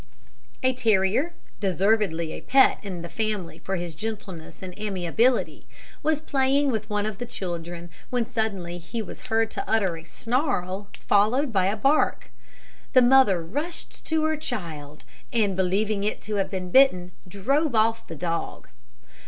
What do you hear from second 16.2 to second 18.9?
to have been bitten, drove off the dog.